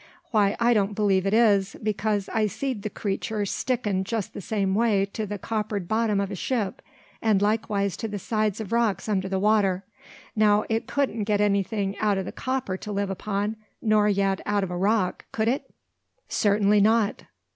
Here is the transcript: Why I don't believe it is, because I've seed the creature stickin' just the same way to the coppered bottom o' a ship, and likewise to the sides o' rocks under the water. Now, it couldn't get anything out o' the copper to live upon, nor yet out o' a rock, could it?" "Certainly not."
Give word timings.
Why 0.31 0.57
I 0.59 0.73
don't 0.73 0.95
believe 0.95 1.27
it 1.27 1.33
is, 1.35 1.75
because 1.83 2.27
I've 2.29 2.49
seed 2.51 2.81
the 2.81 2.89
creature 2.89 3.45
stickin' 3.45 4.03
just 4.03 4.33
the 4.33 4.41
same 4.41 4.73
way 4.73 5.05
to 5.05 5.27
the 5.27 5.37
coppered 5.37 5.87
bottom 5.87 6.19
o' 6.19 6.23
a 6.23 6.33
ship, 6.33 6.81
and 7.21 7.39
likewise 7.39 7.95
to 7.97 8.07
the 8.07 8.17
sides 8.17 8.59
o' 8.59 8.63
rocks 8.63 9.07
under 9.07 9.29
the 9.29 9.37
water. 9.37 9.83
Now, 10.35 10.63
it 10.69 10.87
couldn't 10.87 11.25
get 11.25 11.39
anything 11.39 11.95
out 11.99 12.17
o' 12.17 12.23
the 12.23 12.31
copper 12.31 12.77
to 12.77 12.91
live 12.91 13.11
upon, 13.11 13.57
nor 13.79 14.09
yet 14.09 14.41
out 14.47 14.63
o' 14.63 14.73
a 14.73 14.75
rock, 14.75 15.25
could 15.31 15.47
it?" 15.47 15.69
"Certainly 16.27 16.81
not." 16.81 17.25